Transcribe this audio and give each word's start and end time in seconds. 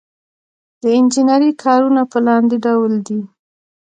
د 0.81 0.83
انجنیری 0.99 1.51
کارونه 1.63 2.01
په 2.11 2.17
لاندې 2.27 2.55
ډول 2.65 2.93
دي. 3.07 3.19